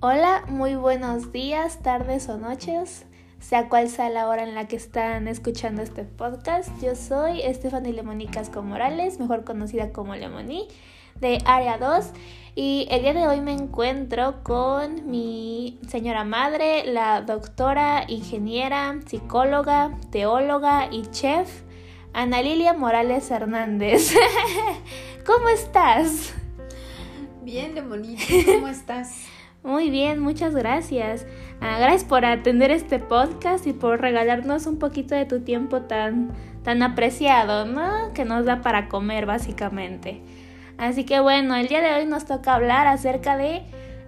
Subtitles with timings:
[0.00, 3.04] Hola, muy buenos días, tardes o noches,
[3.40, 6.70] sea cual sea la hora en la que están escuchando este podcast.
[6.80, 10.68] Yo soy Stephanie Lemonicas Morales, mejor conocida como Lemoni,
[11.20, 12.12] de Área 2.
[12.54, 19.98] Y el día de hoy me encuentro con mi señora madre, la doctora, ingeniera, psicóloga,
[20.12, 21.62] teóloga y chef,
[22.12, 24.14] Ana Lilia Morales Hernández.
[25.26, 26.34] ¿Cómo estás?
[27.42, 29.37] Bien, Lemonita, ¿cómo estás?
[29.68, 31.26] Muy bien, muchas gracias.
[31.60, 36.30] Ah, gracias por atender este podcast y por regalarnos un poquito de tu tiempo tan,
[36.64, 38.14] tan apreciado, ¿no?
[38.14, 40.22] Que nos da para comer, básicamente.
[40.78, 43.60] Así que bueno, el día de hoy nos toca hablar acerca de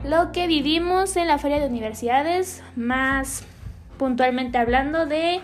[0.02, 3.44] lo que vivimos en la Feria de Universidades, más
[3.98, 5.40] puntualmente hablando de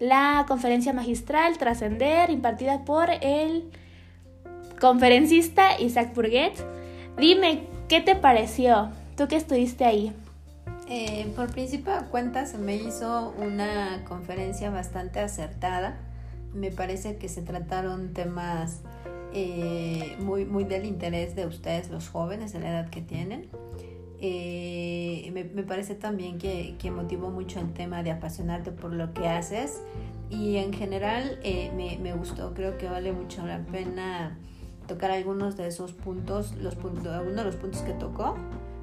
[0.00, 3.70] la conferencia magistral Trascender, impartida por el
[4.80, 6.54] conferencista Isaac Burguet.
[7.16, 8.90] Dime, ¿qué te pareció?
[9.20, 10.14] ¿Tú que estuviste ahí?
[10.88, 15.98] Eh, por principio de cuentas se me hizo una conferencia bastante acertada.
[16.54, 18.80] Me parece que se trataron temas
[19.34, 23.48] eh, muy, muy del interés de ustedes, los jóvenes, de la edad que tienen.
[24.22, 29.28] Eh, me, parece también que, que, motivó mucho el tema de apasionarte por lo que
[29.28, 29.82] haces
[30.30, 31.38] y en general
[31.76, 34.38] me, me, gustó, creo que vale mucho la pena
[34.86, 38.34] tocar algunos de esos puntos, los de los puntos que tocó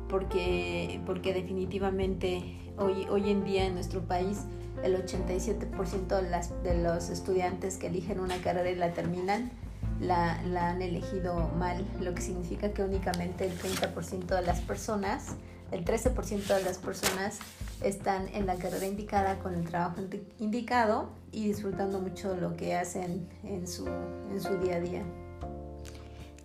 [0.09, 2.43] porque, porque definitivamente
[2.77, 4.39] hoy, hoy en día en nuestro país
[4.83, 9.51] el 87% de, las, de los estudiantes que eligen una carrera y la terminan
[9.99, 15.35] la, la, han elegido mal, lo que significa que únicamente el 30% de las personas,
[15.71, 17.39] el 13% de las personas
[17.81, 20.01] están en la carrera indicada con el trabajo
[20.39, 25.03] indicado y disfrutando mucho lo que hacen en su, en su día a día.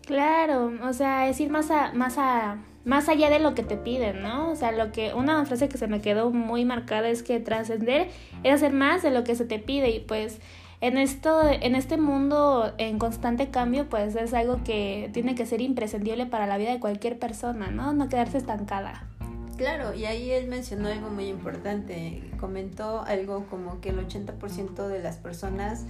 [0.06, 3.76] Claro, o sea, es ir más a, más a más allá de lo que te
[3.76, 4.50] piden, ¿no?
[4.50, 8.08] O sea, lo que una frase que se me quedó muy marcada es que trascender
[8.42, 10.40] es hacer más de lo que se te pide y pues
[10.80, 15.60] en esto en este mundo en constante cambio, pues es algo que tiene que ser
[15.60, 17.92] imprescindible para la vida de cualquier persona, ¿no?
[17.92, 19.08] No quedarse estancada.
[19.56, 25.00] Claro, y ahí él mencionó algo muy importante, comentó algo como que el 80% de
[25.00, 25.84] las personas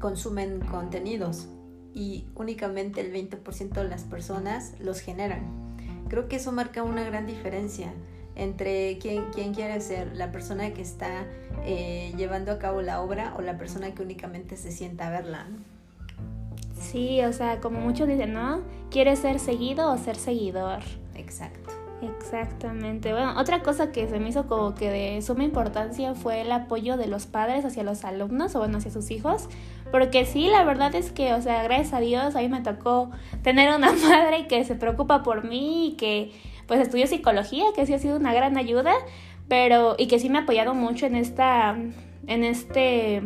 [0.00, 1.46] consumen contenidos
[1.94, 5.71] y únicamente el 20% de las personas los generan.
[6.12, 7.90] Creo que eso marca una gran diferencia
[8.36, 11.24] entre quién, quién quiere ser, la persona que está
[11.64, 15.46] eh, llevando a cabo la obra o la persona que únicamente se sienta a verla.
[16.78, 18.60] Sí, o sea, como muchos dicen, ¿no?
[18.90, 20.80] ¿Quieres ser seguido o ser seguidor?
[21.14, 21.70] Exacto.
[22.02, 23.12] Exactamente.
[23.12, 26.98] Bueno, otra cosa que se me hizo como que de suma importancia fue el apoyo
[26.98, 29.48] de los padres hacia los alumnos o bueno, hacia sus hijos.
[29.92, 33.10] Porque sí, la verdad es que, o sea, gracias a Dios, a mí me tocó
[33.42, 36.32] tener una madre que se preocupa por mí y que
[36.66, 38.94] pues estudió psicología, que sí ha sido una gran ayuda,
[39.48, 41.76] pero y que sí me ha apoyado mucho en esta
[42.26, 43.22] en este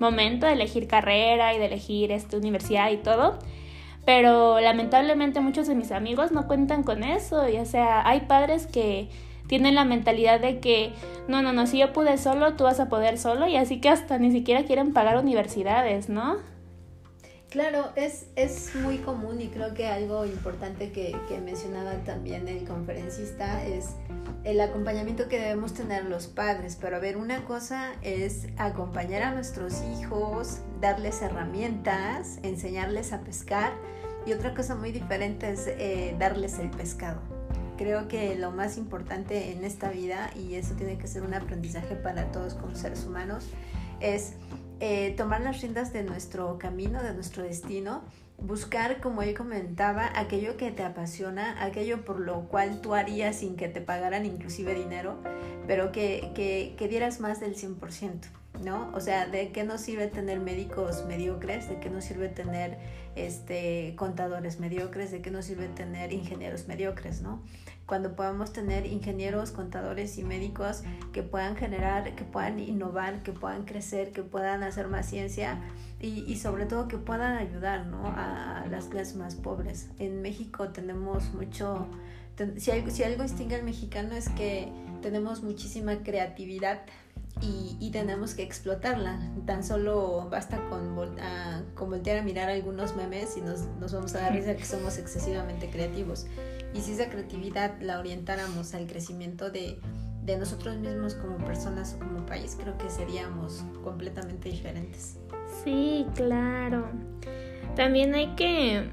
[0.00, 3.38] momento de elegir carrera y de elegir este universidad y todo.
[4.04, 8.66] Pero lamentablemente muchos de mis amigos no cuentan con eso, y o sea, hay padres
[8.66, 9.10] que
[9.48, 10.92] tienen la mentalidad de que
[11.26, 13.88] no, no, no, si yo pude solo, tú vas a poder solo y así que
[13.88, 16.36] hasta ni siquiera quieren pagar universidades, ¿no?
[17.50, 22.64] Claro, es, es muy común y creo que algo importante que, que mencionaba también el
[22.68, 23.94] conferencista es
[24.44, 26.76] el acompañamiento que debemos tener los padres.
[26.78, 33.72] Pero a ver, una cosa es acompañar a nuestros hijos, darles herramientas, enseñarles a pescar
[34.26, 37.37] y otra cosa muy diferente es eh, darles el pescado
[37.78, 41.94] creo que lo más importante en esta vida, y eso tiene que ser un aprendizaje
[41.94, 43.48] para todos como seres humanos,
[44.00, 44.34] es
[44.80, 48.02] eh, tomar las riendas de nuestro camino, de nuestro destino,
[48.36, 53.56] buscar, como él comentaba, aquello que te apasiona, aquello por lo cual tú harías sin
[53.56, 55.16] que te pagaran inclusive dinero,
[55.66, 58.37] pero que, que, que dieras más del 100%.
[58.62, 58.90] ¿No?
[58.94, 61.68] O sea, ¿de qué nos sirve tener médicos mediocres?
[61.68, 62.78] ¿De qué nos sirve tener
[63.16, 65.10] este, contadores mediocres?
[65.10, 67.42] ¿De qué nos sirve tener ingenieros mediocres, ¿no?
[67.86, 73.64] Cuando podamos tener ingenieros, contadores y médicos que puedan generar, que puedan innovar, que puedan
[73.64, 75.58] crecer, que puedan hacer más ciencia
[75.98, 78.06] y, y sobre todo que puedan ayudar, ¿no?
[78.06, 79.88] A, las clases más pobres.
[79.98, 81.86] En México tenemos mucho...
[82.58, 86.82] si, algo, si algo distingue al mexicano es que tenemos muchísima creatividad
[87.40, 89.18] y, tenemos que explotarla.
[89.46, 90.94] Tan solo basta con,
[91.74, 94.98] con, voltear a mirar algunos memes y nos, nos vamos a dar risa que somos
[94.98, 96.26] excesivamente creativos.
[96.74, 99.78] Y si esa creatividad la orientáramos al crecimiento de,
[100.22, 105.18] de nosotros mismos como personas o como país, creo que seríamos completamente diferentes.
[105.64, 106.90] Sí, claro.
[107.74, 108.90] También hay que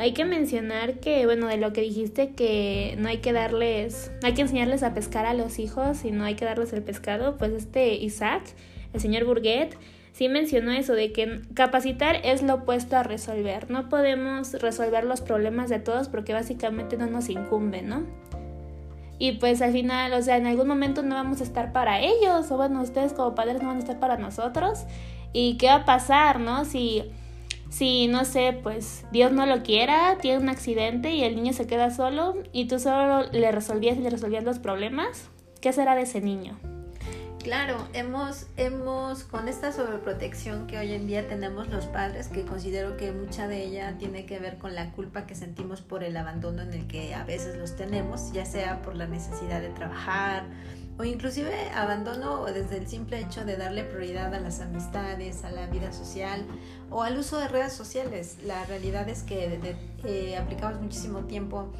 [0.00, 4.28] hay que mencionar que, bueno, de lo que dijiste, que no hay que darles, no
[4.28, 7.36] hay que enseñarles a pescar a los hijos y no hay que darles el pescado,
[7.36, 8.42] pues este Isaac,
[8.92, 9.76] el señor Burguet,
[10.12, 13.70] sí mencionó eso, de que capacitar es lo opuesto a resolver.
[13.70, 18.04] No podemos resolver los problemas de todos porque básicamente no nos incumbe, ¿no?
[19.18, 22.50] Y pues al final, o sea, en algún momento no vamos a estar para ellos,
[22.50, 24.84] o bueno, ustedes como padres no van a estar para nosotros.
[25.34, 26.64] ¿Y qué va a pasar, no?
[26.64, 27.04] Si,
[27.70, 31.66] si no sé, pues Dios no lo quiera, tiene un accidente y el niño se
[31.66, 35.30] queda solo y tú solo le resolvías le resolvías los problemas,
[35.60, 36.58] ¿qué será de ese niño?
[37.42, 42.98] Claro, hemos, hemos, con esta sobreprotección que hoy en día tenemos los padres, que considero
[42.98, 46.60] que mucha de ella tiene que ver con la culpa que sentimos por el abandono
[46.60, 50.44] en el que a veces los tenemos, ya sea por la necesidad de trabajar
[51.00, 55.66] o inclusive abandono desde el simple hecho de darle prioridad a las amistades, a la
[55.66, 56.44] vida social
[56.90, 58.36] o al uso de redes sociales.
[58.44, 59.58] La realidad es que
[60.04, 61.72] eh, aplicamos muchísimo tiempo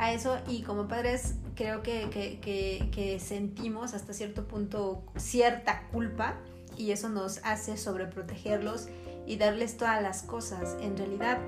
[0.00, 6.34] a eso y como padres creo que, que, sentimos hasta cierto punto cierta culpa
[6.76, 8.88] y eso nos hace sobreprotegerlos
[9.24, 10.76] y darles todas las cosas.
[10.80, 11.38] En realidad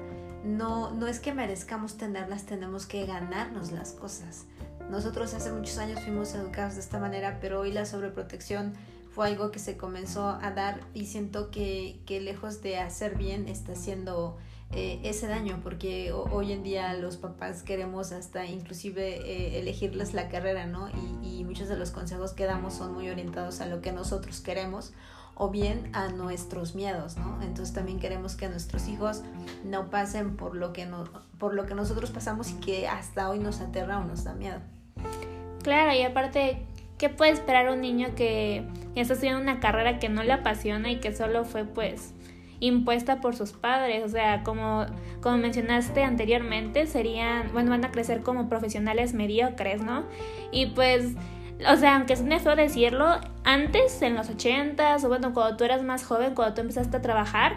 [0.45, 4.47] no, no es que merezcamos tenerlas, tenemos que ganarnos las cosas.
[4.91, 8.75] Nosotros hace muchos años fuimos educados de esta manera, pero hoy la sobreprotección
[9.11, 13.49] fue algo que se comenzó a dar y siento que, que lejos de hacer bien
[13.49, 14.37] está siendo
[14.73, 20.29] eh, ese daño, porque hoy en día los papás queremos hasta inclusive eh, elegirles la
[20.29, 20.89] carrera, ¿no?
[21.23, 24.93] Y, muchos de los consejos que damos son muy orientados a lo que nosotros queremos
[25.37, 27.41] o bien a nuestros miedos, ¿no?
[27.41, 29.23] Entonces también queremos que nuestros hijos
[29.65, 31.05] no pasen por lo que, no,
[31.39, 34.61] por lo que nosotros pasamos y que hasta hoy nos aterra o nos da miedo.
[35.63, 36.59] Claro, y aparte,
[36.97, 38.63] ¿qué puede esperar un niño que
[38.95, 42.15] está estudiando una carrera que no le apasiona y que solo fue pues
[42.61, 44.87] impuesta por sus padres, o sea, como,
[45.21, 50.05] como mencionaste anteriormente, serían, bueno, van a crecer como profesionales mediocres, ¿no?
[50.53, 51.15] Y pues,
[51.69, 55.83] o sea, aunque es feo decirlo, antes, en los ochentas, o bueno, cuando tú eras
[55.83, 57.57] más joven, cuando tú empezaste a trabajar,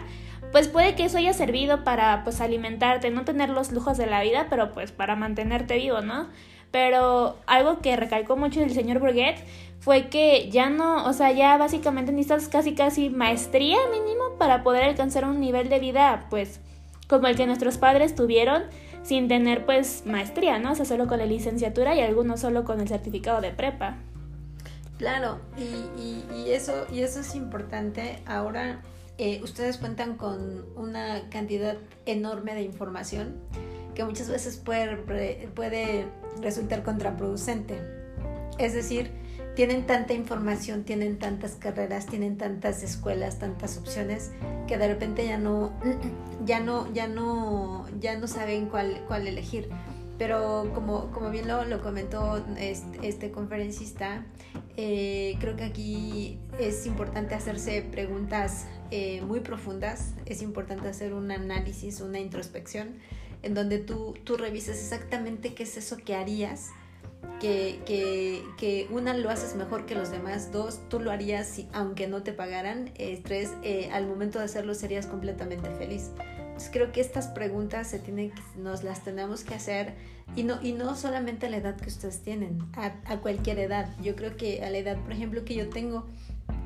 [0.52, 4.20] pues puede que eso haya servido para, pues, alimentarte, no tener los lujos de la
[4.22, 6.28] vida, pero pues para mantenerte vivo, ¿no?
[6.70, 9.36] Pero algo que recalcó mucho el señor Burguet
[9.80, 14.84] fue que ya no, o sea, ya básicamente necesitas casi casi maestría mínimo para poder
[14.84, 16.60] alcanzar un nivel de vida, pues,
[17.08, 18.64] como el que nuestros padres tuvieron
[19.02, 20.72] sin tener, pues, maestría, ¿no?
[20.72, 23.96] O sea, solo con la licenciatura y algunos solo con el certificado de prepa.
[24.98, 28.18] Claro, y, eso, y eso es importante.
[28.26, 28.82] Ahora
[29.16, 33.36] eh, ustedes cuentan con una cantidad enorme de información
[34.00, 34.96] que muchas veces puede,
[35.54, 36.06] puede
[36.40, 37.82] resultar contraproducente.
[38.58, 39.10] Es decir,
[39.54, 44.30] tienen tanta información, tienen tantas carreras, tienen tantas escuelas, tantas opciones
[44.66, 45.74] que de repente ya no,
[46.46, 49.68] ya no, ya no, ya no saben cuál, cuál elegir.
[50.16, 54.24] Pero como, como bien lo, lo comentó este, este conferencista,
[54.78, 61.30] eh, creo que aquí es importante hacerse preguntas eh, muy profundas, es importante hacer un
[61.30, 62.96] análisis, una introspección,
[63.42, 66.70] en donde tú, tú revises exactamente qué es eso que harías
[67.40, 71.68] que, que, que, una lo haces mejor que los demás, dos, tú lo harías si,
[71.72, 76.10] aunque no te pagaran, eh, tres, eh, al momento de hacerlo serías completamente feliz.
[76.38, 79.94] Entonces creo que estas preguntas se tienen, nos las tenemos que hacer
[80.36, 83.88] y no, y no solamente a la edad que ustedes tienen, a, a cualquier edad.
[84.02, 86.06] Yo creo que a la edad, por ejemplo, que yo tengo,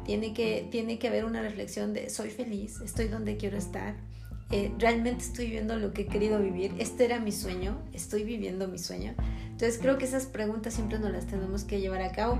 [0.04, 3.94] tiene que, tiene que haber una reflexión de soy feliz, estoy donde quiero estar,
[4.50, 8.68] eh, realmente estoy viviendo lo que he querido vivir, este era mi sueño, estoy viviendo
[8.68, 9.14] mi sueño.
[9.50, 12.38] Entonces creo que esas preguntas siempre nos las tenemos que llevar a cabo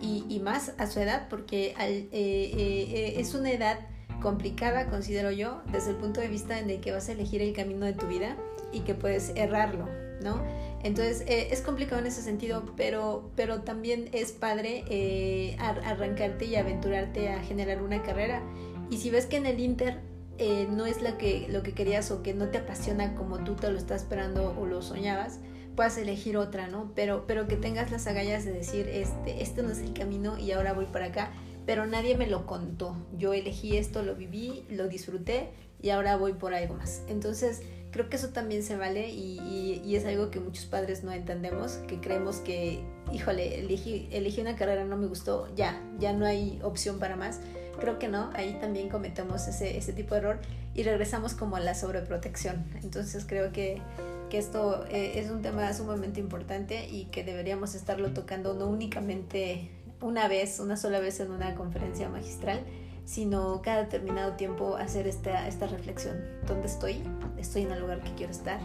[0.00, 3.78] y, más a su edad porque eh, eh, es una edad
[4.20, 7.52] complicada, considero yo, desde el punto de vista en el que vas a elegir el
[7.54, 8.36] camino de tu vida
[8.72, 9.88] y que puedes errarlo,
[10.22, 10.42] ¿no?
[10.82, 17.42] Entonces es complicado en ese sentido, pero, pero también es padre arrancarte y aventurarte a
[17.42, 18.42] generar una carrera.
[18.90, 20.00] Y si ves que en el Inter
[20.38, 23.54] eh, no es la que, lo que querías o que no te apasiona como tú
[23.54, 25.40] te lo estás esperando o lo soñabas,
[25.74, 26.92] puedas elegir otra, ¿no?
[26.94, 30.52] Pero, pero que tengas las agallas de decir, este, este no es el camino y
[30.52, 31.30] ahora voy para acá,
[31.66, 32.96] pero nadie me lo contó.
[33.16, 35.50] Yo elegí esto, lo viví, lo disfruté
[35.82, 37.02] y ahora voy por algo más.
[37.08, 37.62] Entonces,
[37.96, 41.72] creo que eso también se vale y, y, es algo que muchos padres no entendemos,
[41.88, 46.60] que creemos que, híjole, elegí, elegí una carrera, no me gustó, ya, ya no hay
[46.62, 47.40] opción para más
[47.80, 50.38] Creo que no, ahí también cometemos ese, ese tipo de error
[50.74, 52.64] y regresamos como a la sobreprotección.
[52.82, 53.82] Entonces creo que,
[54.30, 59.70] que esto eh, es un tema sumamente importante y que deberíamos estarlo tocando no únicamente
[60.00, 62.60] una vez, una sola vez en una conferencia magistral,
[63.06, 66.16] sino cada determinado tiempo hacer esta, esta reflexión.
[66.46, 67.02] ¿Dónde estoy?
[67.38, 68.58] ¿Estoy en el lugar que quiero estar?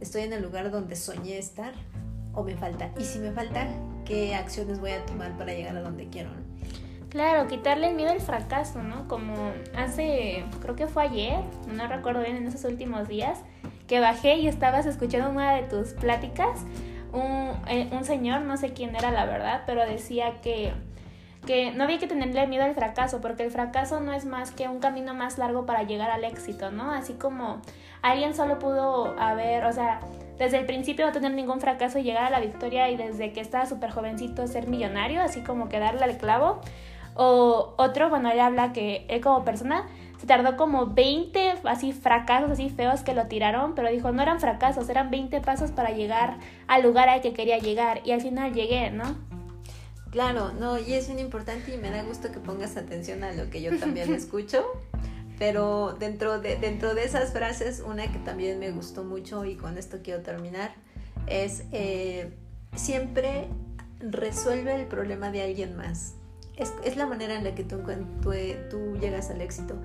[0.00, 1.74] ¿Estoy en el lugar donde soñé estar
[2.32, 2.90] o me falta?
[2.98, 3.66] Y si me falta,
[4.04, 6.30] ¿qué acciones voy a tomar para llegar a donde quiero?
[7.10, 9.08] Claro, quitarle el miedo al fracaso, ¿no?
[9.08, 9.34] Como
[9.76, 13.40] hace, creo que fue ayer, no recuerdo bien en esos últimos días,
[13.88, 16.60] que bajé y estabas escuchando una de tus pláticas,
[17.12, 20.72] un, eh, un señor, no sé quién era la verdad, pero decía que
[21.46, 24.68] que no había que tenerle miedo al fracaso, porque el fracaso no es más que
[24.68, 26.90] un camino más largo para llegar al éxito, ¿no?
[26.90, 27.60] Así como
[28.02, 30.00] alguien solo pudo haber, o sea,
[30.38, 33.40] desde el principio no tener ningún fracaso y llegar a la victoria y desde que
[33.40, 36.60] estaba súper jovencito ser millonario, así como que darle al clavo.
[37.14, 39.86] O otro, bueno, él habla que él como persona
[40.18, 44.40] se tardó como 20 así fracasos así feos que lo tiraron, pero dijo, no eran
[44.40, 46.36] fracasos, eran 20 pasos para llegar
[46.68, 49.29] al lugar al que quería llegar y al final llegué, ¿no?
[50.10, 53.48] Claro, no, y es muy importante y me da gusto que pongas atención a lo
[53.48, 54.64] que yo también escucho.
[55.38, 59.78] Pero dentro de, dentro de esas frases, una que también me gustó mucho y con
[59.78, 60.74] esto quiero terminar,
[61.26, 62.34] es eh,
[62.74, 63.48] siempre
[64.00, 66.14] resuelve el problema de alguien más.
[66.56, 67.78] Es, es la manera en la que tú,
[68.20, 68.32] tú,
[68.68, 69.76] tú, llegas al éxito.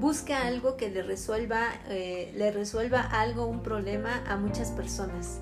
[0.00, 5.40] Busca algo que le resuelva, eh, le resuelva algo, un problema a muchas personas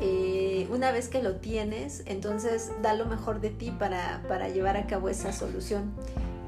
[0.00, 4.76] eh, una vez que lo tienes, entonces da lo mejor de ti para, para llevar
[4.76, 5.92] a cabo esa solución.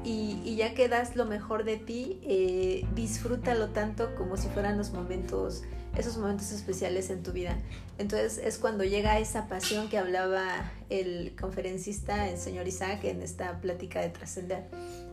[0.03, 4.77] Y, y, ya que das lo mejor de ti, eh, disfrútalo tanto como si fueran
[4.77, 5.61] los momentos,
[5.95, 7.55] esos momentos especiales en tu vida.
[7.99, 13.61] Entonces es cuando llega esa pasión que hablaba el conferencista, el señor Isaac, en esta
[13.61, 14.63] plática de trascender.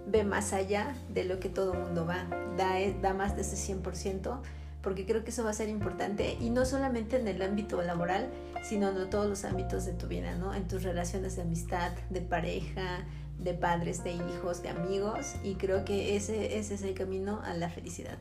[0.06, 2.26] Ve más allá de lo que todo mundo va,
[2.56, 4.40] da, da más de ese 100%
[4.88, 8.30] porque creo que eso va a ser importante y no solamente en el ámbito laboral,
[8.62, 10.54] sino en todos los ámbitos de tu vida, ¿no?
[10.54, 13.04] En tus relaciones de amistad, de pareja,
[13.38, 17.52] de padres, de hijos, de amigos y creo que ese, ese es el camino a
[17.52, 18.16] la felicidad.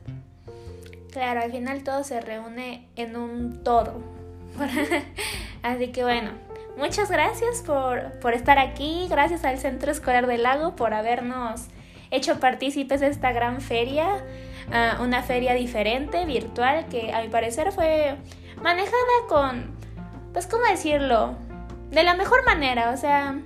[1.10, 3.94] Claro, al final todo se reúne en un todo.
[5.62, 6.32] Así que bueno,
[6.76, 11.68] muchas gracias por, por estar aquí, gracias al Centro Escolar del Lago por habernos
[12.10, 14.22] hecho partícipes de esta gran feria
[15.00, 18.16] una feria diferente, virtual, que a mi parecer fue
[18.62, 18.92] manejada
[19.28, 19.76] con,
[20.32, 21.36] pues, ¿cómo decirlo?
[21.90, 23.40] De la mejor manera, o sea,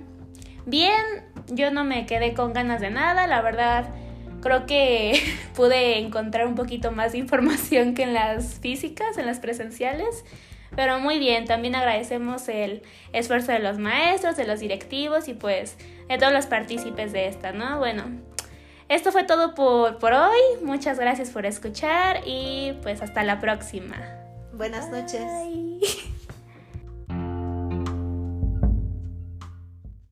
[0.65, 3.89] bien, yo no me quedé con ganas de nada, la verdad.
[4.41, 5.21] Creo que
[5.55, 10.25] pude encontrar un poquito más de información que en las físicas, en las presenciales.
[10.75, 12.81] Pero muy bien, también agradecemos el
[13.13, 15.77] esfuerzo de los maestros, de los directivos y pues
[16.09, 17.77] de todos los partícipes de esta, ¿no?
[17.77, 18.05] Bueno,
[18.95, 20.39] esto fue todo por, por hoy.
[20.63, 23.95] Muchas gracias por escuchar y pues hasta la próxima.
[24.53, 25.21] Buenas noches.